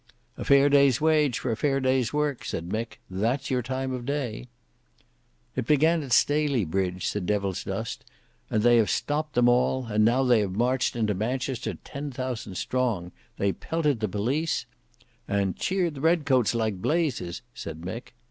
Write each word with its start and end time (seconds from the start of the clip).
"A 0.35 0.43
fair 0.43 0.67
day's 0.67 0.99
wage 0.99 1.37
for 1.37 1.51
a 1.51 1.55
fair 1.55 1.79
day's 1.79 2.11
work," 2.11 2.43
said 2.43 2.69
Mick; 2.69 2.97
"that's 3.07 3.51
your 3.51 3.61
time 3.61 3.91
of 3.91 4.03
day." 4.03 4.47
"It 5.55 5.67
began 5.67 6.01
at 6.01 6.11
Staleybridge," 6.11 7.03
said 7.05 7.27
Devilsdust, 7.27 8.03
"and 8.49 8.63
they 8.63 8.77
have 8.77 8.89
stopped 8.89 9.35
them 9.35 9.47
all; 9.47 9.85
and 9.85 10.03
now 10.03 10.23
they 10.23 10.39
have 10.39 10.53
marched 10.55 10.95
into 10.95 11.13
Manchester 11.13 11.75
ten 11.83 12.09
thousand 12.09 12.55
strong. 12.55 13.11
They 13.37 13.51
pelted 13.51 13.99
the 13.99 14.09
police—" 14.09 14.65
"And 15.27 15.55
cheered 15.55 15.93
the 15.93 16.01
red 16.01 16.25
coats 16.25 16.55
like 16.55 16.81
blazes," 16.81 17.43
said 17.53 17.81
Mick. 17.81 18.15